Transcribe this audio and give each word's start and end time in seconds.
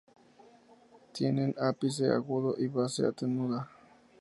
Tienen 1.11 1.53
ápice 1.59 2.09
agudo 2.09 2.55
y 2.57 2.65
base 2.65 3.05
atenuada. 3.05 3.69